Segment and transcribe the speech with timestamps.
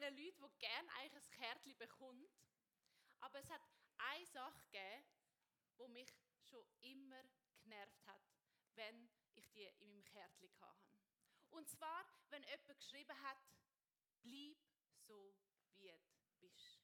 [0.00, 2.30] den Leuten, die gerne eigentlich ein Kärtchen bekommt.
[3.20, 3.62] Aber es hat
[3.96, 5.04] eine Sache gegeben,
[5.78, 7.22] die mich schon immer
[7.62, 8.22] genervt hat,
[8.74, 10.98] wenn ich die in meinem Kärtchen hatte.
[11.50, 13.38] Und zwar, wenn jemand geschrieben hat,
[14.22, 14.56] bleib
[15.06, 15.34] so,
[15.76, 16.80] wie du bist.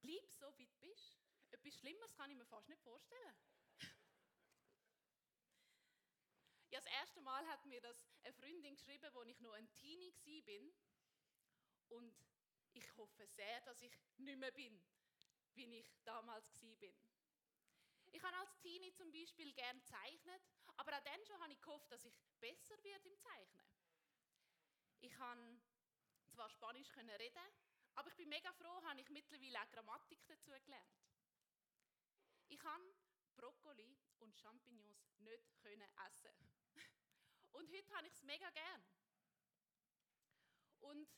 [0.00, 1.18] Bleib so, wie du bist.
[1.50, 3.36] Etwas Schlimmeres kann ich mir fast nicht vorstellen.
[6.70, 10.12] ja, das erste Mal hat mir das eine Freundin geschrieben, als ich noch ein Teenie
[10.46, 10.74] war.
[11.88, 12.14] Und
[12.72, 14.82] ich hoffe sehr, dass ich nicht mehr bin,
[15.54, 16.92] wie ich damals war.
[18.12, 20.42] Ich habe als Teenie zum Beispiel gerne gezeichnet,
[20.76, 23.66] aber auch dann schon habe ich gehofft, dass ich besser werde im Zeichnen.
[25.00, 25.60] Ich kann
[26.28, 27.52] zwar Spanisch reden,
[27.94, 31.06] aber ich bin mega froh, habe ich mittlerweile auch Grammatik dazu gelernt.
[32.48, 32.80] Ich kann
[33.36, 35.42] Brokkoli und Champignons nicht
[36.06, 36.30] essen.
[37.52, 38.84] Und heute habe ich es mega gern.
[40.80, 41.08] Und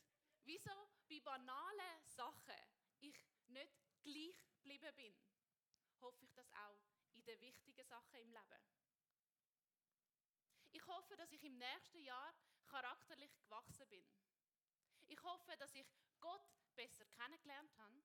[0.49, 2.59] wieso bei banalen Sachen
[3.01, 3.15] ich
[3.49, 5.15] nicht gleich geblieben bin,
[6.01, 6.81] hoffe ich das auch
[7.13, 8.61] in den wichtigen Sachen im Leben.
[10.71, 12.33] Ich hoffe, dass ich im nächsten Jahr
[12.65, 14.03] charakterlich gewachsen bin.
[15.07, 15.87] Ich hoffe, dass ich
[16.19, 18.01] Gott besser kennengelernt habe.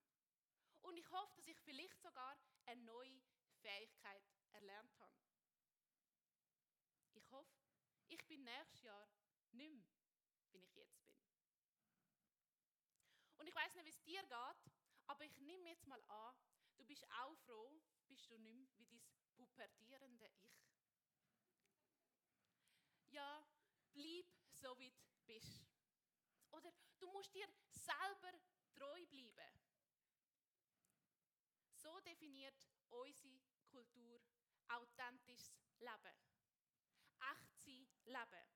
[0.80, 3.22] Und ich hoffe, dass ich vielleicht sogar eine neue
[3.62, 4.22] Fähigkeit
[4.52, 5.14] erlernt habe.
[7.14, 7.56] Ich hoffe,
[8.08, 9.08] ich bin nächstes Jahr
[9.52, 9.94] nicht mehr,
[10.50, 11.14] wie ich jetzt bin.
[13.44, 14.72] Und ich weiß nicht, wie es dir geht,
[15.04, 16.34] aber ich nehme jetzt mal an,
[16.78, 17.78] du bist auch froh,
[18.08, 19.02] bist du nicht mehr wie dein
[19.34, 20.50] pubertierende Ich.
[23.10, 23.46] Ja,
[23.92, 25.68] bleib so, wie du bist.
[26.52, 28.32] Oder du musst dir selber
[28.74, 29.60] treu bleiben.
[31.74, 34.22] So definiert unsere Kultur
[34.68, 36.16] authentisches Leben.
[37.20, 38.48] Echt sein Leben.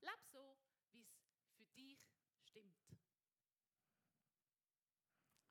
[0.00, 0.56] Leb so,
[0.92, 1.18] wie es
[1.56, 1.98] für dich
[2.44, 2.86] stimmt.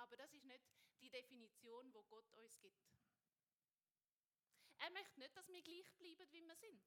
[0.06, 0.64] Aber das ist nicht
[1.06, 2.82] die Definition, wo Gott uns gibt.
[4.80, 6.84] Er möchte nicht, dass wir gleich bleiben, wie wir sind.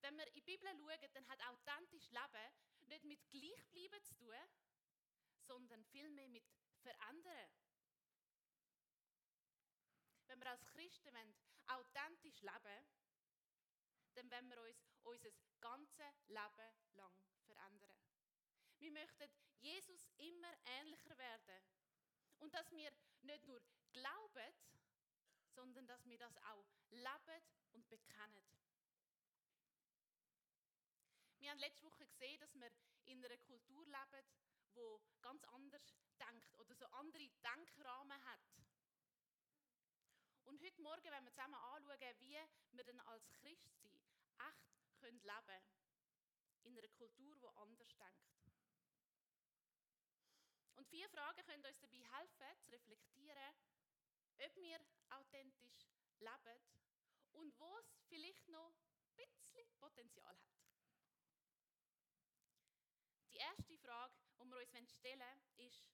[0.00, 2.52] Wenn wir in die Bibel schauen, dann hat authentisch Leben
[2.86, 4.34] nicht mit Gleichbleiben zu tun,
[5.40, 6.44] sondern vielmehr mit
[6.80, 7.50] Verändern.
[10.26, 11.34] Wenn wir als Christen wollen,
[11.66, 12.86] authentisch leben
[14.14, 15.30] dann wollen wir uns unser
[15.60, 17.96] ganzes Leben lang verändern.
[18.78, 19.30] Wir möchten
[19.60, 21.77] Jesus immer ähnlicher werden.
[22.38, 23.60] Und dass wir nicht nur
[23.92, 24.54] glauben,
[25.54, 28.44] sondern dass wir das auch leben und bekennen.
[31.38, 32.70] Wir haben letzte Woche gesehen, dass wir
[33.04, 34.26] in einer Kultur leben,
[34.74, 35.82] wo ganz anders
[36.18, 38.40] denkt oder so andere Denkrahmen hat.
[40.44, 42.38] Und heute Morgen werden wir zusammen anschauen, wie
[42.72, 44.00] wir dann als Christen
[44.38, 45.62] echt leben können.
[46.64, 48.28] In einer Kultur, die anders denkt.
[50.90, 53.54] Vier Fragen können uns dabei helfen, zu reflektieren,
[54.38, 55.86] ob wir authentisch
[56.18, 56.62] leben
[57.32, 58.74] und wo es vielleicht noch
[59.16, 60.58] ein bisschen Potenzial hat.
[63.30, 65.86] Die erste Frage, die wir uns stellen wollen, ist,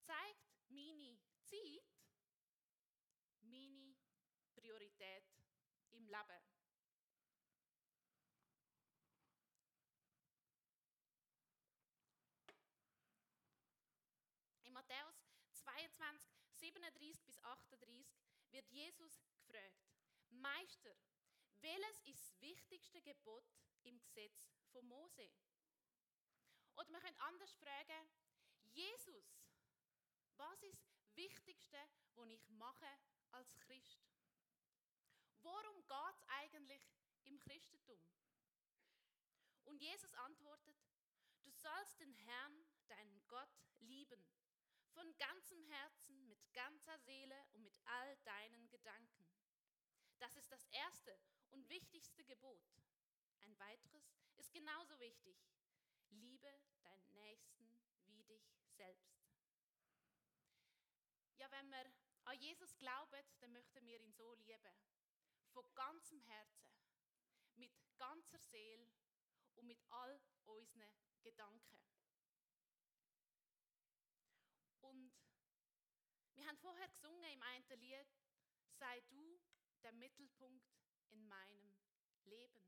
[0.00, 1.92] zeigt meine Zeit
[3.42, 3.94] meine
[4.54, 5.24] Priorität
[5.90, 6.51] im Leben?
[17.02, 18.06] 37 bis 38
[18.52, 19.90] wird Jesus gefragt,
[20.30, 20.94] Meister,
[21.60, 23.44] welches ist das wichtigste Gebot
[23.82, 25.28] im Gesetz von Mose?
[26.76, 28.08] Oder man könnte anders fragen,
[28.72, 29.36] Jesus,
[30.36, 31.78] was ist das Wichtigste,
[32.14, 32.98] was ich mache
[33.32, 34.00] als Christ?
[35.42, 36.82] Worum geht es eigentlich
[37.24, 38.00] im Christentum?
[39.64, 40.76] Und Jesus antwortet,
[41.42, 44.24] du sollst den Herrn, deinen Gott, lieben,
[44.94, 49.28] von ganzem Herzen, mit ganzer Seele und mit all deinen Gedanken.
[50.18, 51.18] Das ist das erste
[51.50, 52.62] und wichtigste Gebot.
[53.40, 55.36] Ein weiteres ist genauso wichtig.
[56.10, 58.44] Liebe deinen Nächsten wie dich
[58.76, 59.22] selbst.
[61.38, 61.92] Ja, wenn wir
[62.24, 64.76] an Jesus glauben, dann möchten wir ihn so lieben.
[65.52, 66.72] Von ganzem Herzen,
[67.56, 68.88] mit ganzer Seele
[69.54, 70.88] und mit all unseren
[71.22, 71.78] Gedanken.
[74.80, 75.12] Und
[76.34, 78.06] wir haben vorher gesungen im einen Lied,
[78.78, 79.40] sei du
[79.82, 80.70] der Mittelpunkt
[81.08, 81.74] in meinem
[82.24, 82.62] Leben.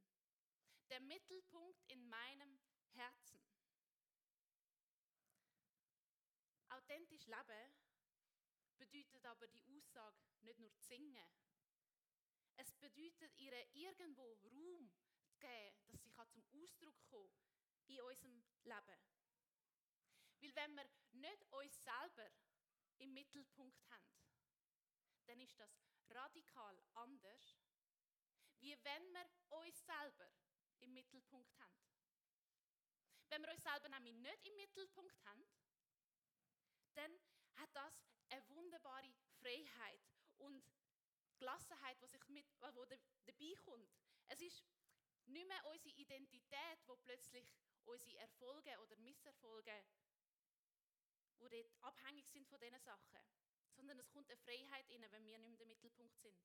[0.89, 2.59] Der Mittelpunkt in meinem
[2.95, 3.43] Herzen.
[6.71, 7.75] Authentisch leben
[8.79, 11.29] bedeutet aber die Aussage nicht nur zu singen.
[12.57, 14.91] Es bedeutet ihr irgendwo Raum
[15.27, 17.35] zu geben, dass sie zum Ausdruck kommen
[17.89, 19.01] in unserem Leben.
[20.41, 22.31] Weil wenn wir nicht uns selber
[22.99, 24.15] im Mittelpunkt haben,
[25.27, 25.81] dann ist das
[26.11, 27.59] radikal anders,
[28.61, 30.31] wie wenn wir uns selber
[30.81, 31.79] im Mittelpunkt haben.
[33.29, 35.45] Wenn wir uns selber nämlich nicht im Mittelpunkt haben,
[36.95, 37.21] dann
[37.57, 40.01] hat das eine wunderbare Freiheit
[40.39, 40.65] und
[41.39, 43.91] Gelassenheit, die sich mit, wo dabei kommt.
[44.29, 44.65] Es ist
[45.27, 47.51] nicht mehr unsere Identität, wo plötzlich
[47.85, 49.85] unsere Erfolge oder Misserfolge,
[51.45, 53.21] wo dort abhängig sind von diesen Sachen,
[53.77, 56.41] sondern es kommt eine Freiheit rein, wenn wir nicht mehr der Mittelpunkt sind.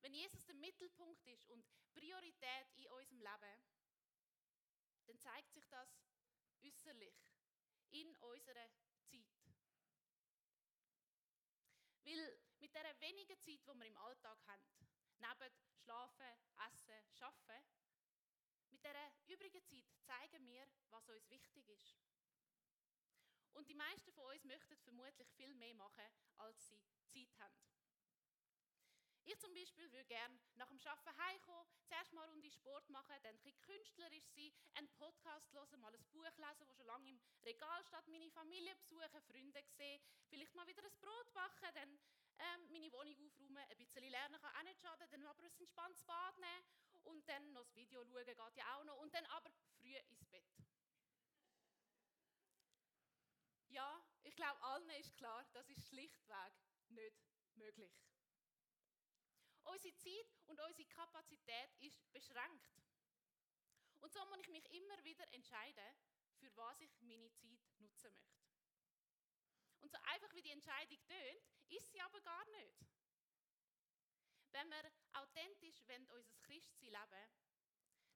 [0.00, 3.62] Wenn Jesus der Mittelpunkt ist und Priorität in unserem Leben,
[5.06, 5.88] dann zeigt sich das
[6.62, 7.34] äußerlich
[7.90, 8.70] in unserer
[9.02, 9.26] Zeit.
[12.04, 14.62] Weil mit der wenigen Zeit, die wir im Alltag haben,
[15.18, 15.52] neben
[15.82, 16.38] Schlafen,
[16.70, 17.64] Essen, Arbeiten,
[18.70, 21.98] mit dieser übrigen Zeit zeigen wir, was uns wichtig ist.
[23.58, 26.06] Und die meisten von uns möchten vermutlich viel mehr machen,
[26.36, 27.58] als sie Zeit haben.
[29.24, 33.34] Ich zum Beispiel würde gerne nach dem Arbeiten heimkommen, zuerst mal Runde Sport machen, dann
[33.34, 37.20] ein bisschen künstlerisch sein, einen Podcast hören, mal ein Buch lesen, das schon lange im
[37.44, 41.98] Regal steht, meine Familie besuchen, Freunde sehen, vielleicht mal wieder ein Brot backen, dann
[42.38, 46.04] ähm, meine Wohnung aufräumen, ein bisschen lernen kann auch nicht schaden, dann aber ein entspanntes
[46.04, 46.64] Bad nehmen
[47.02, 49.50] und dann noch das Video schauen, geht ja auch noch, und dann aber
[49.80, 50.67] früh ins Bett.
[53.68, 56.52] Ja, ich glaube, allen ist klar, das ist schlichtweg
[56.88, 57.16] nicht
[57.54, 57.92] möglich.
[59.64, 62.82] Unsere Zeit und unsere Kapazität ist beschränkt.
[64.00, 65.96] Und so muss ich mich immer wieder entscheiden,
[66.38, 68.14] für was ich meine Zeit nutzen möchte.
[69.80, 72.86] Und so einfach wie die Entscheidung tönt, ist sie aber gar nicht.
[74.52, 77.28] Wenn wir authentisch unser Christsein leben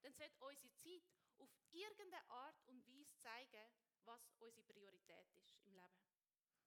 [0.02, 1.02] dann sollte unsere Zeit
[1.38, 3.21] auf irgendeine Art und Weise
[4.42, 6.02] unsere Priorität ist im Leben.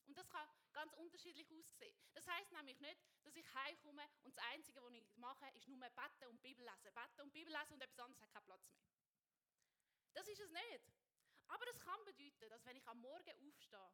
[0.06, 1.96] Und das kann ganz unterschiedlich aussehen.
[2.14, 5.80] Das heißt nämlich nicht, dass ich heimkomme und das Einzige, was ich mache, ist nur
[5.80, 6.94] beten und Bibel lesen.
[6.94, 8.86] Beten und Bibel lesen und etwas anderes hat keinen Platz mehr.
[10.14, 10.94] Das ist es nicht.
[11.48, 13.92] Aber das kann bedeuten, dass wenn ich am Morgen aufstehe,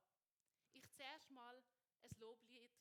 [0.73, 1.63] ich zuerst mal
[2.03, 2.71] ein Loblied,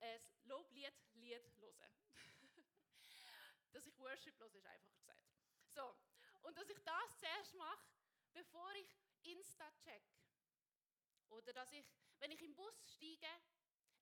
[0.00, 1.90] ein Loblied-Lied höre.
[3.72, 5.20] dass ich Worship höre, ist einfacher gesagt.
[5.68, 5.96] So,
[6.42, 7.86] und dass ich das zuerst mache,
[8.32, 10.02] bevor ich Insta check.
[11.30, 11.86] Oder dass ich,
[12.18, 13.26] wenn ich im Bus steige,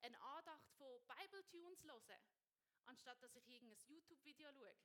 [0.03, 2.21] eine Andacht von Bible Tunes höre,
[2.87, 4.77] anstatt dass ich irgendein YouTube-Video schaue.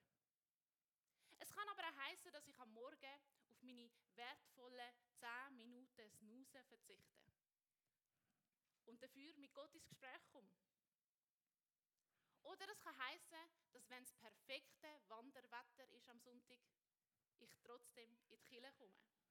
[1.39, 3.19] Es kann aber auch heißen, dass ich am Morgen
[3.49, 7.33] auf meine wertvollen 10 Minuten Snooze verzichte
[8.85, 10.49] und dafür mit Gott ins Gespräch komme.
[12.43, 13.37] Oder es kann heißen,
[13.71, 16.59] dass wenn es perfekte Wanderwetter ist am Sonntag,
[17.39, 19.22] ich trotzdem in die Kirche komme.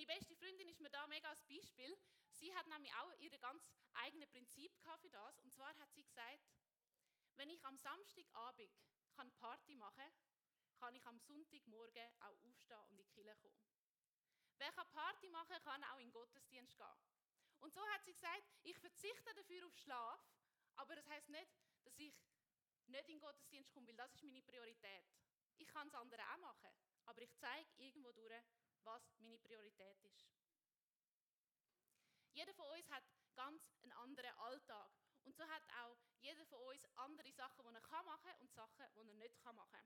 [0.00, 1.94] Meine beste Freundin ist mir da mega als Beispiel.
[2.30, 5.38] Sie hat nämlich auch ihr ganz eigenes Prinzip für das.
[5.40, 6.40] Und zwar hat sie gesagt,
[7.34, 8.72] wenn ich am Samstagabend
[9.14, 10.12] kann Party machen kann,
[10.78, 13.76] kann ich am Sonntagmorgen auch aufstehen und in die Kirche kommen.
[14.56, 16.86] Wer kann Party machen kann, auch in den Gottesdienst gehen.
[17.58, 20.24] Und so hat sie gesagt, ich verzichte dafür auf Schlaf,
[20.76, 21.52] aber das heißt nicht,
[21.84, 22.14] dass ich
[22.86, 25.04] nicht in den Gottesdienst komme, weil das ist meine Priorität.
[25.58, 26.70] Ich kann es andere auch machen,
[27.04, 28.42] aber ich zeige irgendwo durch,
[28.84, 30.26] was meine Priorität ist.
[32.32, 34.90] Jeder von uns hat ganz einen anderen Alltag.
[35.24, 38.86] Und so hat auch jeder von uns andere Sachen, die er machen kann und Sachen,
[38.94, 39.84] die er nicht machen kann.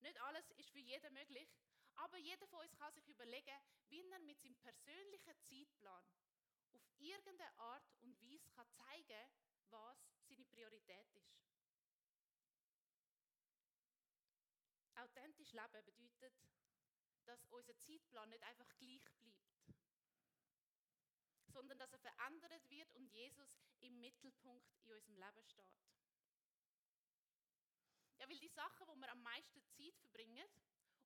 [0.00, 1.48] Nicht alles ist für jeden möglich,
[1.94, 3.56] aber jeder von uns kann sich überlegen,
[3.88, 6.04] wie er mit seinem persönlichen Zeitplan
[6.72, 9.30] auf irgendeine Art und Weise kann zeigen kann,
[9.70, 11.42] was seine Priorität ist.
[14.94, 16.61] Authentisch leben bedeutet,
[17.26, 19.52] dass unser Zeitplan nicht einfach gleich bleibt,
[21.48, 25.82] sondern dass er verändert wird und Jesus im Mittelpunkt in unserem Leben steht.
[28.18, 30.48] Ja, weil die Sachen, wo wir am meisten Zeit verbringen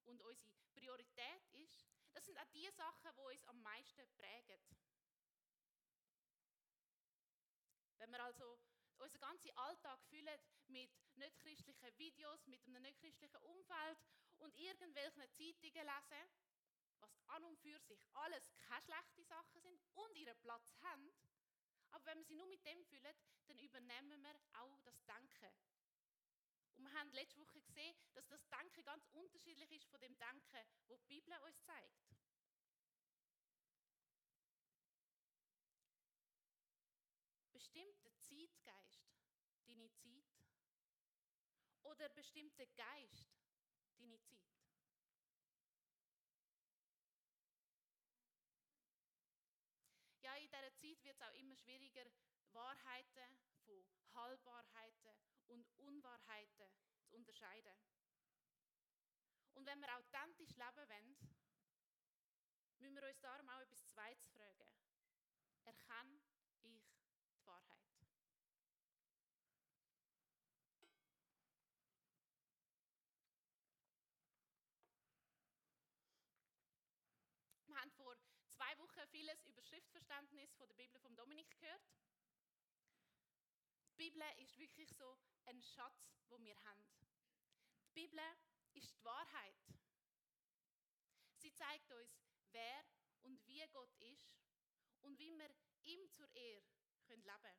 [0.05, 4.61] und unsere Priorität ist, das sind auch die Sachen, die uns am meisten prägen.
[7.99, 8.59] Wenn wir also
[8.99, 13.99] unseren ganzen Alltag füllen mit nicht-christlichen Videos, mit einem nicht-christlichen Umfeld
[14.39, 16.31] und irgendwelchen Zeitungen lesen,
[17.01, 21.13] was an und für sich alles keine schlechten Sachen sind und ihren Platz haben,
[21.91, 23.17] aber wenn wir sie nur mit dem füllen,
[23.47, 25.55] dann übernehmen wir auch das Denken.
[26.75, 30.67] Und wir haben letzte Woche gesehen, dass das Denken ganz unterschiedlich ist von dem Denken,
[30.89, 32.05] das die Bibel uns zeigt.
[37.53, 39.07] Bestimmt der Zeitgeist
[39.65, 40.25] deine Zeit?
[41.83, 43.36] Oder bestimmt der Geist
[43.99, 44.47] deine Zeit.
[50.21, 52.05] Ja, in dieser Zeit wird es auch immer schwieriger,
[52.53, 53.85] Wahrheiten von
[54.15, 56.71] Halbwahrheiten und Unwahrheiten
[57.05, 57.77] zu unterscheiden.
[59.55, 61.17] Und wenn wir authentisch leben wollen,
[62.79, 64.69] müssen wir uns darum auch etwas Zweites fragen.
[65.65, 66.26] Erkennt
[79.27, 81.83] vieles über Schriftverständnis von der Bibel von Dominik gehört.
[83.89, 86.87] Die Bibel ist wirklich so ein Schatz, wo wir haben.
[87.89, 88.21] Die Bibel
[88.75, 89.57] ist die Wahrheit.
[91.39, 92.85] Sie zeigt uns, wer
[93.23, 94.33] und wie Gott ist
[95.01, 95.53] und wie wir
[95.83, 96.63] ihm zur Ehre
[97.09, 97.57] leben können.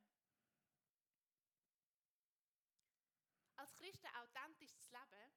[3.58, 5.34] Als Christen authentisch zu leben,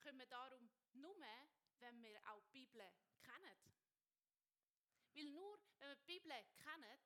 [0.00, 1.14] können wir darum nur,
[1.80, 2.90] wenn wir auch die Bibel
[3.22, 3.74] kennen.
[5.14, 7.00] Weil nur, wenn wir die Bibel kennen,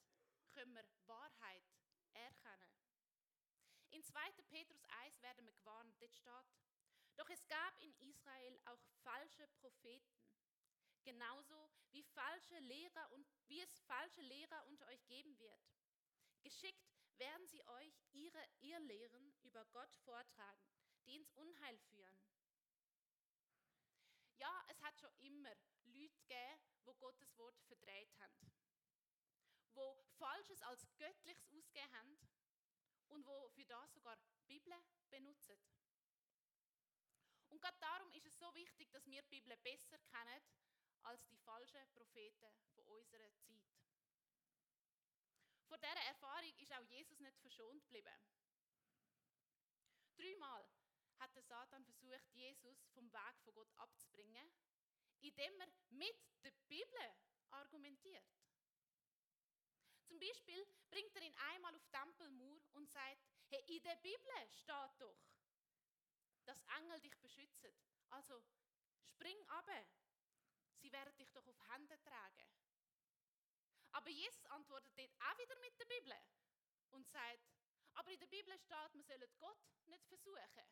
[0.53, 1.65] können wir Wahrheit
[2.12, 2.73] erkennen.
[3.91, 4.21] In 2.
[4.49, 6.59] Petrus 1 werden wir gewarnt, dort steht,
[7.17, 10.23] doch es gab in Israel auch falsche Propheten,
[11.03, 15.62] genauso wie falsche Lehrer und wie es falsche Lehrer unter euch geben wird.
[16.43, 20.71] Geschickt werden sie euch ihre Irrlehren über Gott vortragen,
[21.07, 22.23] die ins Unheil führen.
[24.37, 25.55] Ja, es hat schon immer
[25.99, 28.52] Leute gegeben, wo Gottes Wort verdreht haben,
[29.75, 32.19] wo Falsches als Göttliches ausgegeben haben
[33.09, 34.75] und wo für das sogar die Bibel
[35.11, 35.59] benutzen.
[37.49, 40.43] Und gerade darum ist es so wichtig, dass wir die Bibel besser kennen
[41.02, 43.64] als die falschen Propheten von unserer Zeit.
[45.67, 48.19] Vor dieser Erfahrung ist auch Jesus nicht verschont geblieben.
[50.17, 50.69] Dreimal
[51.19, 54.52] hat der Satan versucht, Jesus vom Weg von Gott abzubringen,
[55.20, 57.14] indem er mit der Bibel
[57.50, 58.25] argumentiert.
[60.06, 63.20] Zum Beispiel bringt er ihn einmal auf die Tempelmauer und sagt,
[63.50, 65.16] hey, in der Bibel steht doch,
[66.44, 67.70] dass Engel dich beschützen.
[68.10, 68.42] Also
[69.12, 69.68] spring ab,
[70.80, 72.48] sie werden dich doch auf Hände tragen.
[73.92, 76.14] Aber Jesus antwortet dort auch wieder mit der Bibel
[76.90, 77.42] und sagt,
[77.94, 80.64] aber in der Bibel steht, man soll Gott nicht versuchen.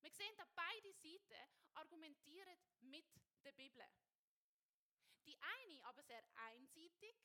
[0.00, 3.06] Wir sehen, dass beide Seiten argumentieren mit
[3.44, 3.84] der Bibel.
[5.26, 7.16] Die eine aber sehr einseitig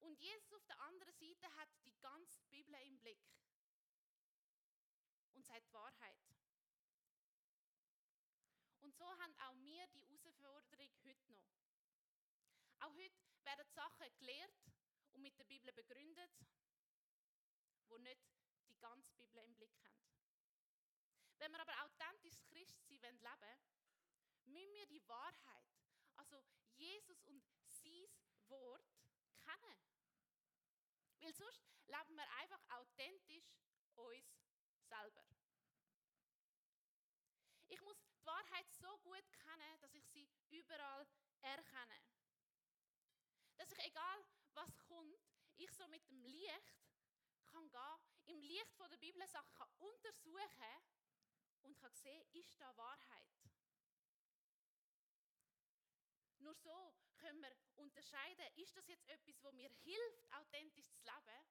[0.00, 3.18] und Jesus auf der anderen Seite hat die ganze Bibel im Blick
[5.32, 6.20] und sagt Wahrheit.
[8.80, 11.42] Und so haben auch wir die Herausforderung heute noch.
[12.80, 14.54] Auch heute werden Sachen gelehrt
[15.12, 16.30] und mit der Bibel begründet,
[17.88, 18.20] wo nicht
[18.68, 20.15] die ganze Bibel im Blick haben.
[21.38, 23.60] Wenn wir aber authentisch Christ sein wollen, leben,
[24.46, 25.66] müssen wir die Wahrheit,
[26.16, 26.42] also
[26.76, 28.08] Jesus und sein
[28.48, 28.82] Wort,
[29.44, 29.78] kennen.
[31.20, 33.52] Weil sonst leben wir einfach authentisch
[33.96, 34.26] uns
[34.88, 35.24] selber.
[37.68, 41.06] Ich muss die Wahrheit so gut kennen, dass ich sie überall
[41.42, 42.00] erkenne.
[43.56, 44.24] Dass ich, egal
[44.54, 45.20] was kommt,
[45.56, 46.74] ich so mit dem Licht
[47.46, 50.95] kann gehen, im Licht von der Bibel Sachen kann untersuchen
[51.66, 53.26] und kann sehen, ist da Wahrheit.
[56.38, 61.44] Nur so können wir unterscheiden, ist das jetzt etwas, wo mir hilft, authentisch zu leben,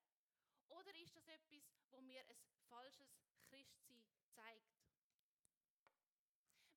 [0.70, 3.10] oder ist das etwas, wo mir ein falsches
[3.50, 4.74] Christsein zeigt?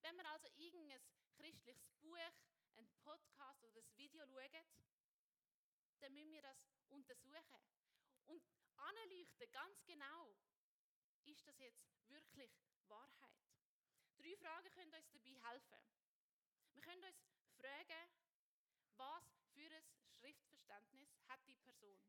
[0.00, 1.00] Wenn wir also irgendein
[1.36, 2.16] christliches Buch,
[2.76, 4.66] ein Podcast oder ein Video schauen,
[6.00, 7.62] dann müssen wir das untersuchen
[8.26, 8.42] und
[8.76, 10.36] anleuchten ganz genau,
[11.24, 13.38] ist das jetzt wirklich Wahrheit?
[14.18, 15.78] Drei Fragen können uns dabei helfen.
[16.74, 17.24] Wir können uns
[17.56, 18.10] fragen,
[18.96, 19.84] was für ein
[20.18, 22.00] Schriftverständnis hat die Person?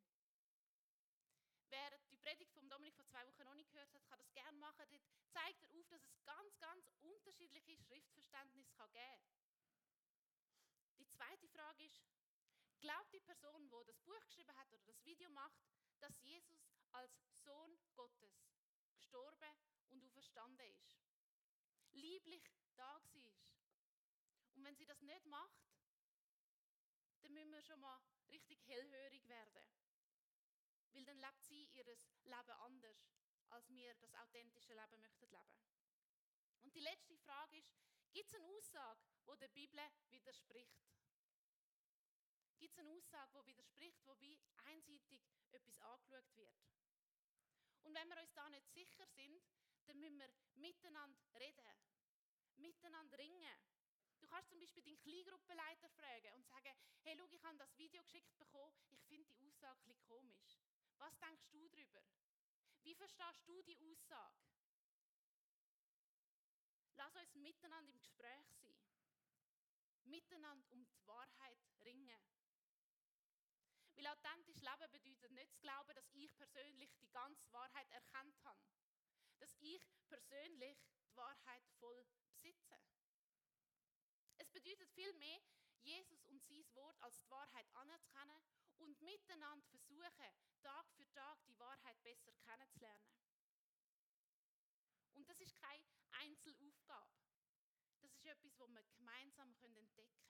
[1.70, 4.58] Wer die Predigt von Dominik vor zwei Wochen noch nicht gehört hat, kann das gerne
[4.58, 4.90] machen.
[4.90, 9.20] Dort zeigt er auf, dass es ganz, ganz unterschiedliche Schriftverständnisse geben kann.
[10.98, 12.02] Die zweite Frage ist,
[12.80, 15.60] glaubt die Person, die das Buch geschrieben hat oder das Video macht,
[16.00, 17.12] dass Jesus als
[17.44, 18.50] Sohn Gottes
[18.96, 19.56] gestorben
[19.92, 20.98] und auferstanden ist?
[21.92, 22.44] Lieblich
[22.76, 23.34] da war.
[24.56, 25.70] Und wenn sie das nicht macht,
[27.22, 29.64] dann müssen wir schon mal richtig hellhörig werden.
[30.92, 31.86] Weil dann lebt sie ihr
[32.24, 32.98] Leben anders,
[33.50, 35.60] als wir das authentische Leben möchten leben.
[36.62, 37.74] Und die letzte Frage ist,
[38.12, 39.80] gibt es eine Aussage, die der Bibel
[40.10, 40.90] widerspricht?
[42.58, 46.54] Gibt es eine Aussage, die widerspricht, wo wie einseitig etwas angeschaut wird?
[47.84, 49.42] Und wenn wir uns da nicht sicher sind,
[49.90, 51.66] dann müssen wir miteinander reden,
[52.58, 53.60] miteinander ringen.
[54.20, 58.04] Du kannst zum Beispiel deinen Kleingruppenleiter fragen und sagen, hey, schau, ich habe das Video
[58.04, 60.60] geschickt bekommen, ich finde die Aussage ein komisch.
[60.98, 62.02] Was denkst du darüber?
[62.84, 64.36] Wie verstehst du die Aussage?
[66.96, 68.76] Lass uns miteinander im Gespräch sein.
[70.04, 72.22] Miteinander um die Wahrheit ringen.
[73.96, 78.60] Weil authentisch leben bedeutet nicht zu glauben, dass ich persönlich die ganze Wahrheit erkannt habe.
[79.40, 82.80] Dass ich persönlich die Wahrheit voll besitze.
[84.38, 85.42] Es bedeutet vielmehr,
[85.82, 88.44] Jesus und sein Wort als die Wahrheit anzukennen
[88.78, 93.14] und miteinander versuchen, Tag für Tag die Wahrheit besser kennenzulernen.
[95.14, 97.20] Und das ist keine Einzelaufgabe.
[98.02, 100.30] Das ist etwas, das wir gemeinsam entdecken können.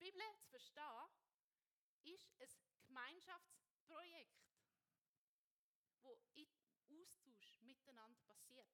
[0.00, 1.10] Die Bibel zu verstehen,
[2.02, 2.48] ist ein
[2.86, 4.40] Gemeinschaftsprojekt,
[6.02, 6.48] wo im
[6.88, 8.68] Austausch miteinander passiert.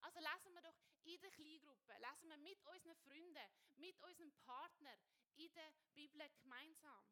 [0.00, 4.96] Also lesen wir doch in der Kleingruppe, lesen wir mit unseren Freunden, mit unserem Partner
[5.36, 7.04] in der Bibel gemeinsam.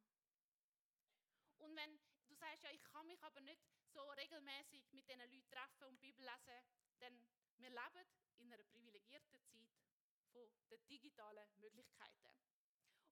[1.59, 3.63] Und wenn du sagst, ja, ich kann mich aber nicht
[3.93, 6.65] so regelmäßig mit diesen Leuten treffen und Bibel lesen,
[7.01, 7.27] dann
[7.59, 9.71] wir leben in einer privilegierten Zeit
[10.71, 12.33] den digitalen Möglichkeiten.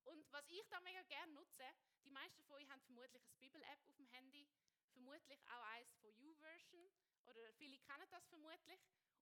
[0.05, 1.65] Und was ich da mega gerne nutze,
[2.03, 4.47] die meisten von euch haben vermutlich eine Bibel-App auf dem Handy,
[4.93, 6.89] vermutlich auch eins von YouVersion
[7.35, 8.81] oder viele kennen das vermutlich.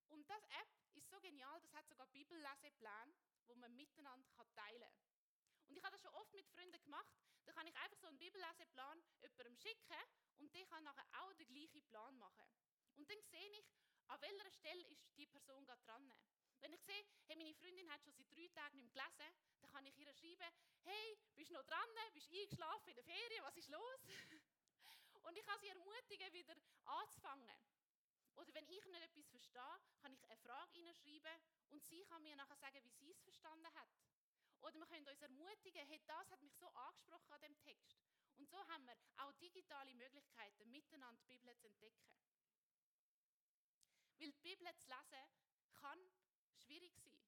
[0.09, 3.13] Und das App ist so genial, das hat sogar Bibellesepläne,
[3.47, 5.15] wo man miteinander teilen kann.
[5.67, 7.15] Und ich habe das schon oft mit Freunden gemacht.
[7.45, 10.03] Da kann ich einfach so einen Bibelleseplan jemandem schicken
[10.37, 12.45] und der kann nachher auch den gleichen Plan machen.
[12.95, 13.65] Und dann sehe ich,
[14.07, 16.11] an welcher Stelle ist die Person gerade dran.
[16.59, 19.71] Wenn ich sehe, hey, meine Freundin hat schon seit drei Tagen nicht mehr gelesen, dann
[19.71, 21.89] kann ich ihr schreiben, hey, bist du noch dran?
[22.13, 23.43] Bist du eingeschlafen in der Ferien?
[23.43, 23.99] Was ist los?
[25.23, 27.59] Und ich kann sie ermutigen, wieder anzufangen.
[28.35, 31.39] Oder wenn ich nicht etwas verstehe, kann ich eine Frage schreiben
[31.69, 33.89] und sie kann mir nachher sagen, wie sie es verstanden hat.
[34.61, 37.95] Oder wir können uns ermutigen, hey, das hat mich so angesprochen an dem Text.
[38.37, 42.09] Und so haben wir auch digitale Möglichkeiten, miteinander die Bibel zu entdecken.
[44.17, 45.29] Weil die Bibel zu lesen
[45.73, 45.99] kann
[46.57, 47.19] schwierig sein.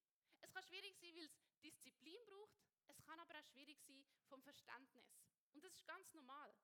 [0.42, 2.58] Es kann schwierig sein, weil es Disziplin braucht.
[2.88, 5.06] Es kann aber auch schwierig sein vom Verständnis.
[5.54, 6.56] Und das ist ganz normal.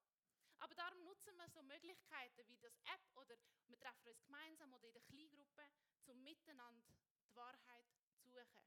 [0.59, 3.35] Aber darum nutzen wir so Möglichkeiten wie das App oder
[3.67, 5.69] wir treffen uns gemeinsam oder in der Kleingruppe,
[6.05, 7.87] um miteinander die Wahrheit
[8.21, 8.63] zu suchen.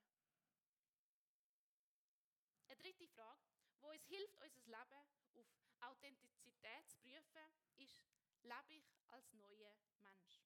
[2.68, 3.40] Eine dritte Frage,
[3.80, 5.46] die uns hilft, unser Leben auf
[5.80, 8.02] Authentizität zu prüfen, ist,
[8.42, 10.42] lebe ich als neuer Mensch?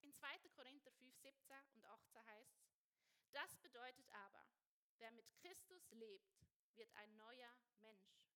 [0.00, 0.48] In 2.
[0.54, 2.80] Korinther 5, 17 und 18 heißt es,
[3.32, 4.46] das bedeutet aber,
[4.98, 6.34] wer mit Christus lebt,
[6.74, 8.29] wird ein neuer Mensch.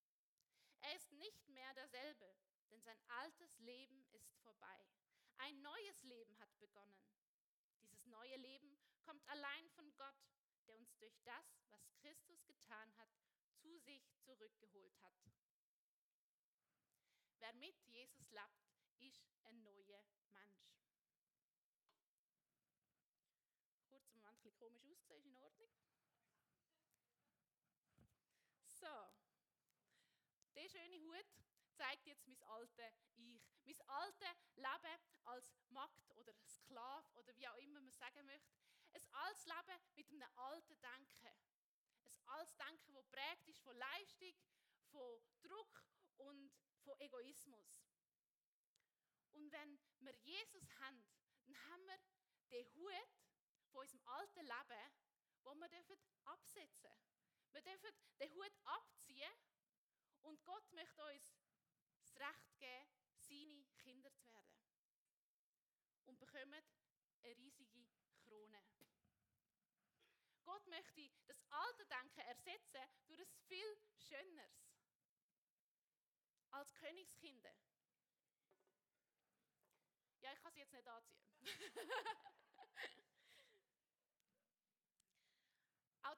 [0.85, 2.37] Er ist nicht mehr derselbe,
[2.70, 4.87] denn sein altes Leben ist vorbei.
[5.38, 7.01] Ein neues Leben hat begonnen.
[7.81, 10.14] Dieses neue Leben kommt allein von Gott,
[10.66, 13.09] der uns durch das, was Christus getan hat,
[13.55, 15.14] zu sich zurückgeholt hat.
[17.38, 18.68] Wer mit Jesus lebt,
[19.01, 20.83] ist ein neuer Mensch.
[23.88, 25.70] Kurz einen Moment ein bisschen komisch aussehen, ist in Ordnung?
[28.68, 29.14] So,
[30.94, 31.26] schöne Hut
[31.72, 33.42] zeigt jetzt mein altes Ich.
[33.64, 38.54] Mein altes Leben als Magd oder Sklave oder wie auch immer man sagen möchte.
[38.92, 41.26] Ein altes Leben mit einem alten Denken.
[41.26, 44.35] Ein altes Denken, das prägt ist von Leistung,
[44.90, 45.85] von Druck
[46.16, 46.52] und
[46.85, 47.85] von Egoismus.
[49.33, 51.04] Und wenn wir Jesus haben,
[51.46, 51.98] dann haben wir
[52.50, 53.18] den Hut
[53.72, 54.92] von unserem alten Leben,
[55.42, 55.68] wo wir
[56.24, 57.52] absetzen dürfen.
[57.52, 59.33] Wir dürfen den Hut abziehen
[60.25, 61.37] und Gott möchte uns
[61.99, 64.59] das Recht geben, seine Kinder zu werden.
[66.07, 66.63] Und bekommen
[67.23, 67.87] eine riesige
[68.19, 68.63] Krone.
[70.45, 74.75] Gott möchte das alte Denken ersetzen durch ein viel Schöneres.
[76.51, 77.55] Als Königskinder.
[80.21, 81.21] Ja, ich kann sie jetzt nicht anziehen.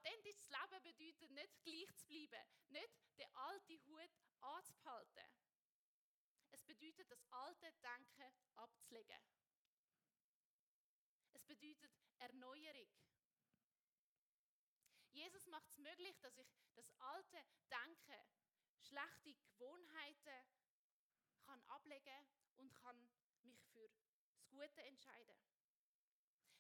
[0.07, 5.27] Authentisches Leben bedeutet nicht gleich zu bleiben, nicht den alten Hut anzuhalten.
[6.53, 9.21] Es bedeutet, das alte Denken abzulegen.
[11.33, 12.89] Es bedeutet Erneuerung.
[15.11, 18.31] Jesus macht es möglich, dass ich das alte Denken,
[18.79, 20.47] schlechte Gewohnheiten
[21.45, 23.11] kann ablegen und kann
[23.43, 25.37] mich für das Gute entscheiden.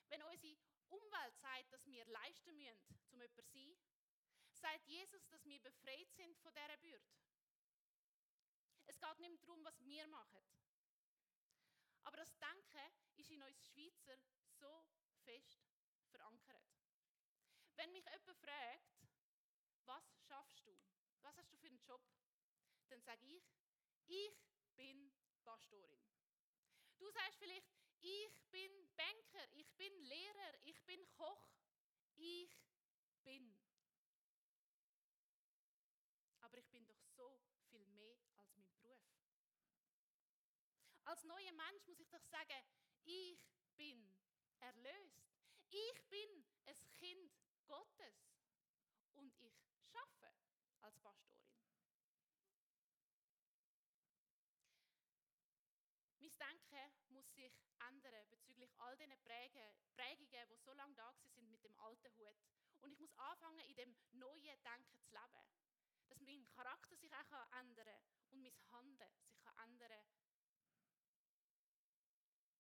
[0.09, 0.57] Wenn unsere
[0.89, 3.77] Umwelt sagt, dass wir leisten müssen, um jemand zu sein,
[4.53, 7.07] sagt Jesus, dass wir befreit sind von dieser Bürde.
[8.87, 10.45] Es geht nicht mehr darum, was wir machen.
[12.05, 14.17] Aber das Denken ist in uns Schweizer
[14.59, 14.87] so
[15.25, 15.67] fest
[17.97, 18.93] mich jemand fragt,
[19.87, 20.77] was schaffst du?
[21.23, 22.03] Was hast du für einen Job?
[22.89, 23.43] Dann sage ich,
[24.07, 24.37] ich
[24.75, 25.13] bin
[25.45, 26.05] Pastorin.
[26.99, 27.67] Du sagst vielleicht,
[28.01, 31.51] ich bin Banker, ich bin Lehrer, ich bin Koch.
[32.17, 32.51] Ich
[33.25, 33.55] bin.
[36.41, 39.01] Aber ich bin doch so viel mehr als mein Beruf.
[41.05, 42.65] Als neuer Mensch muss ich doch sagen,
[43.05, 43.39] ich
[43.77, 44.17] bin
[44.61, 45.27] erlöst.
[45.69, 47.33] Ich bin ein Kind
[47.67, 48.37] Gottes
[49.15, 49.55] und ich
[49.93, 50.33] schaffe
[50.81, 51.37] als Pastorin.
[56.19, 56.66] Mein Denken
[58.07, 62.37] ändern bezüglich all diesen Prägungen, die so lange da sind mit dem alten Hut.
[62.81, 65.47] Und ich muss anfangen, in dem neuen Denken zu leben.
[66.09, 70.27] Dass mein Charakter sich auch ändern kann und mein Handeln sich ändern kann.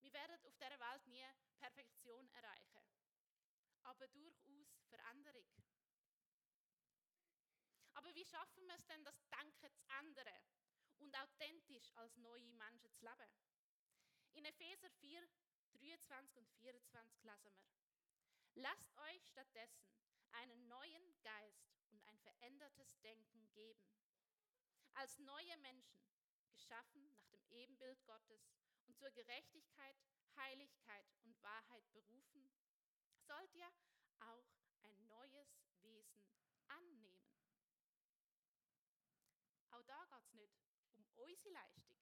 [0.00, 1.24] Wir werden auf dieser Welt nie
[1.58, 2.82] Perfektion erreichen,
[3.84, 5.46] aber durchaus Veränderung.
[7.94, 10.42] Aber wie schaffen wir es denn, das Denken zu ändern
[10.98, 13.55] und authentisch als neue Menschen zu leben?
[14.36, 15.26] In Epheser 4,
[15.80, 18.62] 23 und 24 lesen wir.
[18.62, 19.88] Lasst euch stattdessen
[20.32, 23.88] einen neuen Geist und ein verändertes Denken geben.
[24.92, 26.04] Als neue Menschen,
[26.50, 28.52] geschaffen nach dem Ebenbild Gottes
[28.84, 29.96] und zur Gerechtigkeit,
[30.36, 32.52] Heiligkeit und Wahrheit berufen,
[33.26, 33.72] sollt ihr
[34.20, 36.22] auch ein neues Wesen
[36.68, 37.24] annehmen.
[39.70, 41.95] Auch da geht es nicht um unsere Leistung,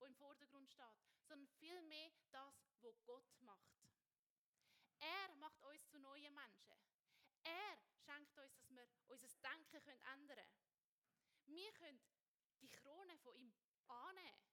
[0.00, 0.96] wo im Vordergrund steht,
[1.28, 3.70] sondern vielmehr das, was Gott macht.
[4.98, 6.76] Er macht uns zu neuen Menschen.
[7.44, 10.48] Er schenkt uns, dass wir unser Denken ändern können.
[11.46, 12.00] Wir können
[12.60, 13.54] die Krone von ihm
[13.88, 14.50] annehmen.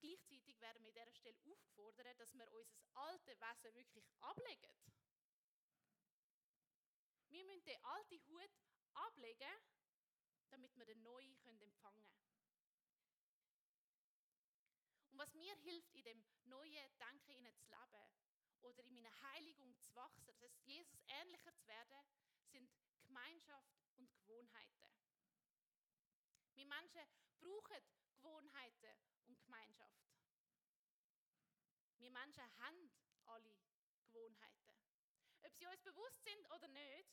[0.00, 4.74] Gleichzeitig werden wir an dieser Stelle aufgefordert, dass wir unser altes Wesen wirklich ablegen.
[7.28, 8.50] Wir müssen den alten Hut
[8.94, 9.52] ablegen,
[10.52, 12.36] damit wir den neuen empfangen können.
[15.10, 18.12] Und was mir hilft, in dem neuen Denken zu leben
[18.60, 22.06] oder in meiner Heiligung zu wachsen, das heißt, Jesus ähnlicher zu werden,
[22.44, 22.70] sind
[23.02, 24.92] Gemeinschaft und Gewohnheiten.
[26.54, 27.08] Wir Menschen
[27.40, 27.82] brauchen
[28.16, 30.02] Gewohnheiten und Gemeinschaft.
[31.98, 32.92] Wir Menschen haben
[33.24, 33.56] alle
[34.04, 34.76] Gewohnheiten.
[35.42, 37.08] Ob sie uns bewusst sind oder nicht.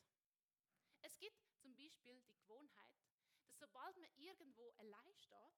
[1.02, 2.99] Es gibt zum Beispiel die Gewohnheit,
[3.60, 5.54] sobald man irgendwo allein steht,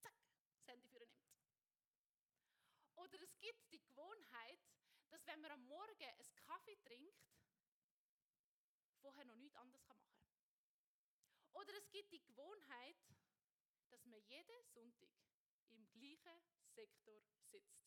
[0.00, 0.14] zack,
[0.54, 1.32] das Handy für nimmt.
[2.94, 4.60] Oder es gibt die Gewohnheit,
[5.10, 7.20] dass wenn man am Morgen einen Kaffee trinkt,
[9.00, 10.32] vorher noch nichts anderes machen kann.
[11.52, 12.96] Oder es gibt die Gewohnheit,
[13.90, 15.10] dass man jeden Sonntag
[15.70, 16.40] im gleichen
[16.74, 17.82] Sektor sitzt.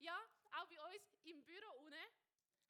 [0.00, 0.16] ja,
[0.52, 1.94] auch bei uns im Büro unten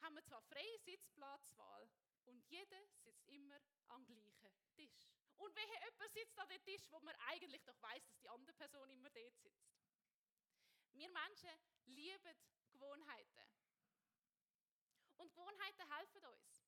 [0.00, 1.88] haben wir zwar freie Sitzplatzwahl
[2.26, 5.10] und jeder sitzt immer am gleichen Tisch.
[5.36, 8.52] Und wenn jemand sitzt an dem Tisch, wo man eigentlich doch weiß, dass die andere
[8.54, 9.70] Person immer dort sitzt.
[10.92, 11.50] Wir Menschen
[11.86, 12.36] lieben
[12.72, 13.48] Gewohnheiten.
[15.16, 16.64] Und Gewohnheiten helfen uns.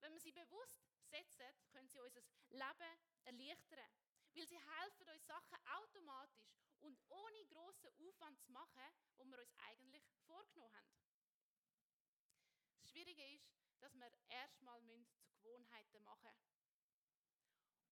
[0.00, 3.90] Wenn wir sie bewusst setzen, können sie unser Leben erleichtern.
[4.34, 8.82] Weil sie helfen uns, Sachen automatisch und ohne grossen Aufwand zu machen,
[9.16, 11.08] wo wir uns eigentlich vorgenommen haben.
[12.80, 16.68] Das Schwierige ist, dass wir erstmal zu Gewohnheiten machen müssen.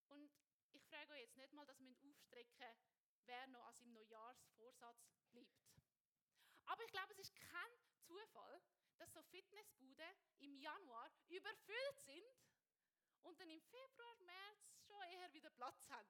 [0.09, 0.31] Und
[0.73, 2.77] ich frage euch jetzt nicht mal, dass wir aufstrecken,
[3.25, 5.67] wer noch als im Neujahrsvorsatz bleibt.
[6.67, 7.73] Aber ich glaube, es ist kein
[8.07, 8.61] Zufall,
[8.99, 12.25] dass so Fitnessbuden im Januar überfüllt sind
[13.23, 16.09] und dann im Februar, März schon eher wieder Platz haben.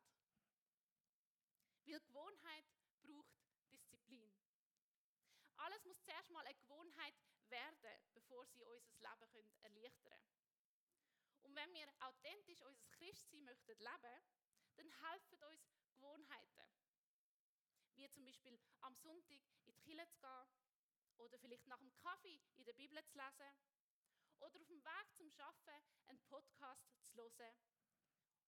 [1.85, 2.67] Weil Gewohnheit
[3.03, 3.33] braucht
[3.71, 4.33] Disziplin.
[5.57, 7.15] Alles muss zuerst mal eine Gewohnheit
[7.51, 10.47] werden, bevor sie unser Leben erleichtern können.
[11.43, 14.23] Und wenn wir authentisch unser Christsein möchten leben,
[14.77, 15.63] dann helfen uns
[15.95, 16.67] Gewohnheiten.
[17.95, 22.41] Wie zum Beispiel am Sonntag in die Kirche zu gehen oder vielleicht nach dem Kaffee
[22.57, 23.55] in der Bibel zu lesen
[24.41, 27.55] oder auf dem Weg zum Arbeiten einen Podcast zu hören,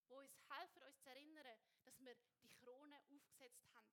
[0.09, 3.89] wo uns helfen, uns zu erinnern, dass wir die Krone aufgesetzt haben.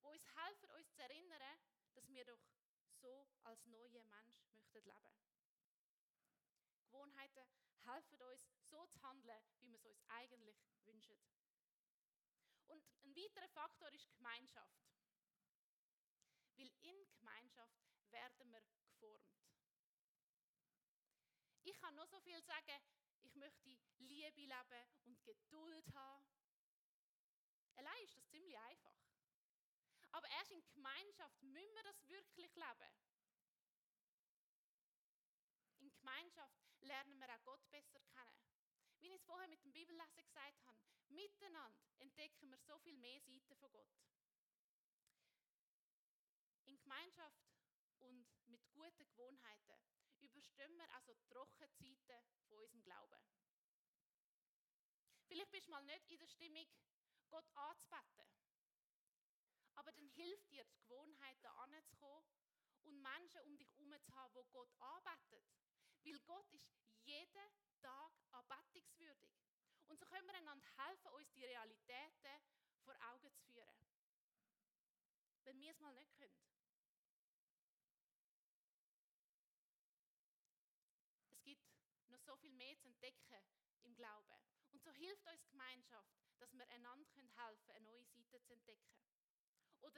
[0.00, 1.58] Wo uns helfen, uns zu erinnern,
[1.94, 2.40] dass wir doch
[3.02, 5.12] so als neuer Mensch möchten leben.
[6.84, 7.48] Gewohnheiten
[7.84, 11.18] helfen uns, so zu handeln, wie wir es uns eigentlich wünschen.
[12.68, 14.80] Und ein weiterer Faktor ist Gemeinschaft.
[16.56, 17.76] Weil in Gemeinschaft
[18.10, 19.42] werden wir geformt.
[21.64, 22.80] Ich kann noch so viel sagen,
[23.22, 26.26] ich möchte Liebe leben und Geduld haben.
[27.74, 28.71] Allein ist das ziemlich einfach.
[30.52, 32.92] In Gemeinschaft müssen wir das wirklich leben.
[35.78, 38.36] In Gemeinschaft lernen wir auch Gott besser kennen.
[39.00, 43.18] Wie ich es vorher mit dem Bibellesen gesagt habe, miteinander entdecken wir so viel mehr
[43.22, 43.88] Seiten von Gott.
[46.66, 47.40] In Gemeinschaft
[48.00, 49.80] und mit guten Gewohnheiten
[50.20, 53.22] überstehen wir also Trockenzeiten von unserem Glauben.
[55.28, 56.66] Vielleicht bist du mal nicht in der Stimmung,
[57.30, 58.51] Gott anzubeten.
[59.74, 62.28] Aber dann hilft dir die Gewohnheit, da anzukommen
[62.82, 65.42] und Menschen um dich herum zu haben, die Gott anbeten.
[66.04, 66.68] Weil Gott ist
[67.04, 69.30] jeden Tag anbetungswürdig.
[69.88, 72.42] Und so können wir einander helfen, uns die Realitäten
[72.84, 73.86] vor Augen zu führen.
[75.44, 76.32] Wenn wir es mal nicht können.
[81.30, 81.62] Es gibt
[82.08, 83.44] noch so viel mehr zu entdecken
[83.82, 84.40] im Glauben.
[84.70, 88.81] Und so hilft uns Gemeinschaft, dass wir einander helfen können, eine neue Seite zu entdecken.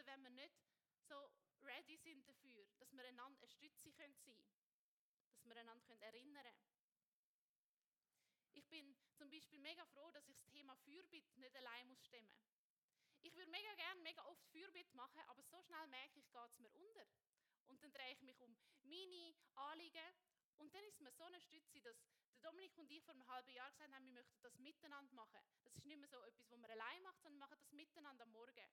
[0.05, 0.55] Oder wenn wir nicht
[1.09, 1.17] so
[1.63, 4.45] ready sind dafür, dass wir einander eine Stütze sein können,
[5.33, 6.59] dass wir einander erinnern können.
[8.53, 12.31] Ich bin zum Beispiel mega froh, dass ich das Thema Fürbitte nicht allein muss stemmen
[13.23, 16.59] Ich würde mega gerne mega oft Fürbitte machen, aber so schnell merke ich, geht es
[16.59, 17.07] mir unter.
[17.69, 20.17] Und dann drehe ich mich um meine Anliegen
[20.59, 21.97] und dann ist mir so eine Stütze, dass
[22.29, 25.41] der Dominik und ich vor einem halben Jahr gesagt haben, wir möchten das miteinander machen.
[25.63, 28.25] Das ist nicht mehr so etwas, was man allein macht, sondern wir machen das miteinander
[28.25, 28.69] am Morgen.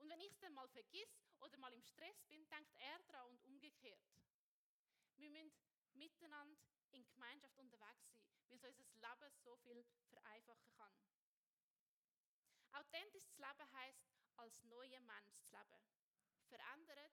[0.00, 1.10] Und wenn ich es dann mal vergiss
[1.40, 4.00] oder mal im Stress bin, denkt er daran und umgekehrt.
[5.16, 6.58] Wir müssen miteinander
[6.92, 8.08] in Gemeinschaft unterwegs
[8.48, 10.92] sein, weil es unser Leben so viel vereinfachen kann.
[12.72, 14.00] Authentisches Leben heißt,
[14.36, 15.84] als neuer Mensch zu leben.
[16.48, 17.12] Verändert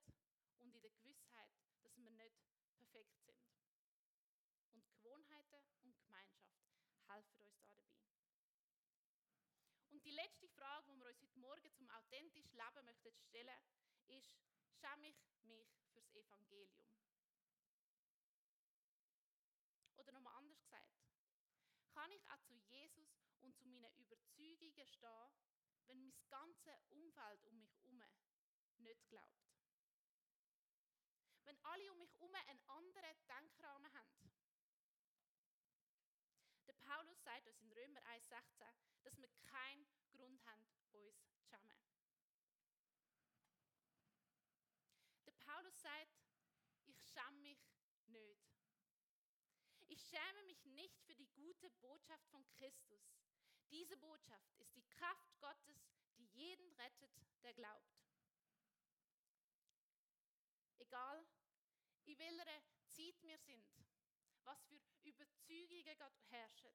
[0.58, 2.40] und in der Gewissheit, dass wir nicht
[2.78, 3.38] perfekt sind.
[4.72, 6.56] Und Gewohnheiten und Gemeinschaft
[7.06, 8.08] helfen uns da dabei.
[9.90, 12.37] Und die letzte Frage, die wir uns heute Morgen zum authentischen
[12.88, 13.62] möchten stellen,
[14.06, 14.38] ist,
[14.80, 16.88] schäme ich mich fürs Evangelium?
[19.96, 20.88] Oder nochmal anders gesagt,
[21.90, 25.32] kann ich auch zu Jesus und zu meinen Überzeugungen stehen,
[25.86, 28.02] wenn mein ganzes Umfeld um mich herum
[28.78, 29.48] nicht glaubt?
[31.44, 34.32] Wenn alle um mich herum einen anderen Denkrahmen haben?
[36.66, 38.64] Der Paulus sagt uns in Römer 1,16,
[39.02, 41.78] dass wir keinen Grund haben, uns zu schämen.
[45.24, 46.12] Der Paulus sagt,
[46.84, 47.58] ich schäme mich
[48.06, 48.58] nicht.
[49.88, 53.14] Ich schäme mich nicht für die gute Botschaft von Christus.
[53.70, 57.10] Diese Botschaft ist die Kraft Gottes, die jeden rettet,
[57.42, 57.98] der glaubt.
[60.78, 61.26] Egal,
[62.06, 63.66] in welcher Zeit wir sind,
[64.44, 66.72] was für Überzeugungen Gott herrschen.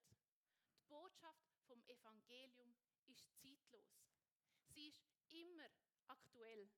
[0.76, 2.76] Die Botschaft vom Evangelium
[3.08, 4.06] ist zeitlos.
[4.70, 5.70] Sie ist immer
[6.08, 6.70] aktuell.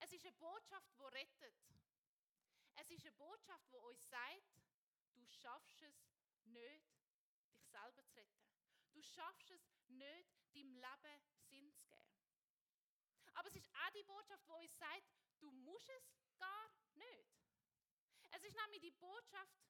[0.00, 1.54] Es ist eine Botschaft, die rettet.
[2.74, 4.62] Es ist eine Botschaft, die uns sagt,
[5.14, 6.04] du schaffst es
[6.44, 6.86] nicht,
[7.52, 8.52] dich selber zu retten.
[8.92, 12.22] Du schaffst es nicht, deinem Leben Sinn zu geben.
[13.34, 17.42] Aber es ist auch die Botschaft, die uns sagt, du musst es gar nicht.
[18.30, 19.60] Es ist nämlich die Botschaft,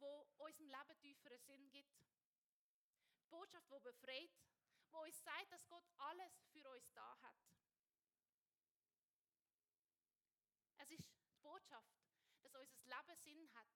[0.00, 1.94] die unserem Leben tieferen Sinn gibt.
[3.20, 4.30] Die Botschaft, die befreit,
[4.90, 7.36] die uns sagt, dass Gott alles für uns da hat.
[10.78, 11.94] Es ist die Botschaft,
[12.42, 13.68] dass unser Leben Sinn hat,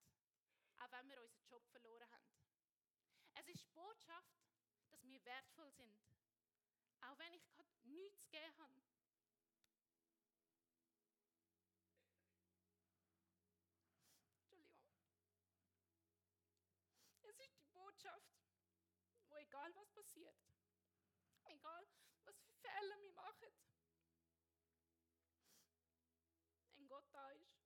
[0.80, 2.28] auch wenn wir unseren Job verloren haben.
[3.34, 4.36] Es ist die Botschaft,
[4.90, 5.98] dass wir wertvoll sind,
[7.00, 8.82] auch wenn ich gerade nichts gegeben habe.
[14.40, 14.82] Entschuldigung.
[17.22, 18.32] Es ist die Botschaft,
[19.28, 20.36] wo egal was passiert,
[21.44, 21.86] egal
[22.24, 23.52] was für Fehler wir machen,
[26.76, 27.57] ein Gott da ist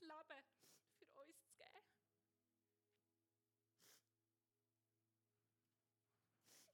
[0.00, 0.44] Leben
[0.98, 1.84] für uns zu geben.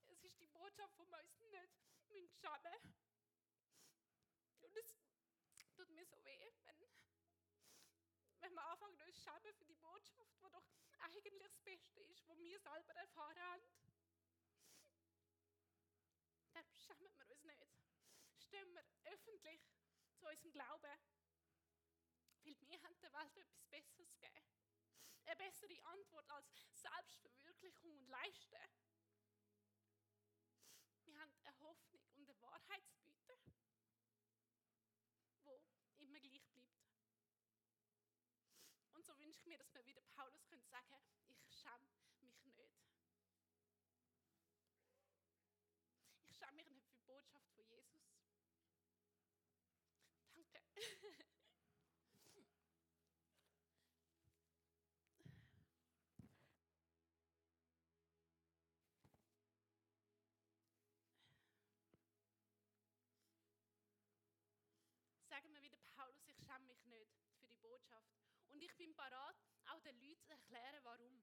[0.08, 2.94] Es ist die Botschaft, die wir uns nicht schämen müssen.
[4.60, 4.96] Und es
[5.74, 6.80] tut mir so weh, wenn,
[8.40, 10.64] wenn wir anfangen, uns schämen für die Botschaft, die doch
[11.00, 13.62] eigentlich das Beste ist, was wir selber erfahren haben.
[16.52, 17.66] Darum schämen wir uns nicht.
[18.38, 19.60] Stimmen wir öffentlich
[20.16, 21.13] zu unserem Glauben.
[22.44, 24.44] Weil mir hat der Welt etwas Besseres gegeben.
[25.24, 28.56] Eine bessere Antwort als Selbstverwirklichung und Leisten.
[31.04, 33.54] Wir haben eine Hoffnung und eine Wahrheit zu bieten,
[35.98, 36.84] die immer gleich bleibt.
[38.92, 41.88] Und so wünsche ich mir, dass wir wieder Paulus können sagen ich schäme
[42.20, 42.74] mich nicht.
[46.28, 48.23] Ich schäme mich nicht für die Botschaft von Jesus.
[65.44, 68.16] Sagen wir wieder Paulus, ich schäme mich nicht für die Botschaft.
[68.48, 71.22] Und ich bin parat, auch den Leuten zu erklären, warum.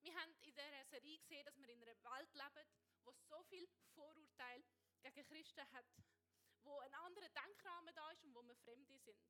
[0.00, 2.68] Wir haben in dieser Serie gesehen, dass wir in einer Welt leben,
[3.04, 4.64] wo so viel Vorurteil
[5.00, 5.86] gegen Christen hat,
[6.64, 9.22] wo ein anderer Denkrahmen da ist und wo wir Fremde sind.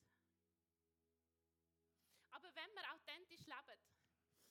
[2.31, 3.83] Aber wenn wir authentisch leben,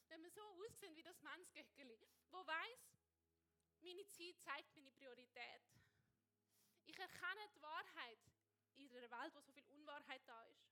[0.09, 2.93] wenn wir so aussehen wie das Mannsgöckeli, wo weiß,
[3.79, 5.80] meine Zeit zeigt meine Priorität.
[6.85, 8.19] Ich erkenne die Wahrheit
[8.75, 10.71] in einer Welt, wo so viel Unwahrheit da ist.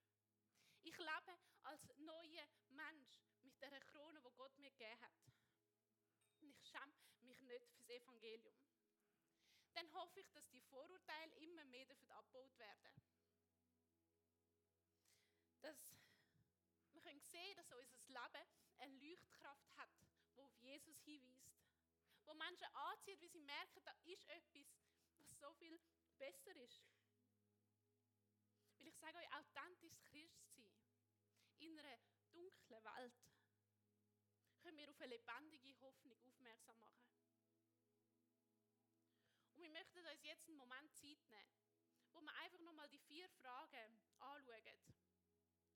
[0.84, 5.14] Ich lebe als neuer Mensch mit der Krone, wo Gott mir gegeben hat.
[6.40, 8.56] Und ich schäme mich nicht fürs Evangelium.
[9.74, 12.94] Dann hoffe ich, dass die Vorurteile immer mehr abgebaut werden.
[15.62, 15.78] Dass
[16.92, 19.90] wir können sehen, dass unser Leben eine Leuchtkraft hat,
[20.36, 21.70] die auf Jesus hinweist.
[22.26, 24.68] Wo Menschen anzieht, wie sie merken, da ist etwas,
[25.18, 25.80] was so viel
[26.20, 26.84] besser ist.
[28.78, 30.72] Weil ich sage euch, authentisch Christ sein
[31.60, 31.98] in einer
[32.32, 33.14] dunklen Welt
[34.60, 37.10] können wir auf eine lebendige Hoffnung aufmerksam machen.
[39.56, 41.58] Und wir möchten uns jetzt einen Moment Zeit nehmen,
[42.14, 44.80] wo wir einfach nochmal die vier Fragen anschauen.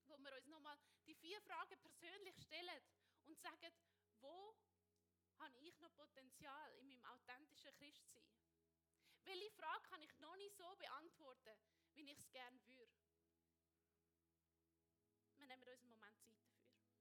[0.05, 2.83] Wo wir uns nochmal die vier Fragen persönlich stellen
[3.25, 3.73] und sagen,
[4.21, 4.55] wo
[5.39, 8.42] habe ich noch Potenzial in meinem authentischen Christsein?
[9.25, 11.57] Welche Frage kann ich noch nicht so beantworten,
[11.93, 13.02] wie ich es gerne würde?